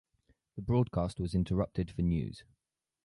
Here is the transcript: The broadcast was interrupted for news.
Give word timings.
The 0.55 0.63
broadcast 0.63 1.19
was 1.19 1.35
interrupted 1.35 1.91
for 1.91 2.01
news. 2.01 2.43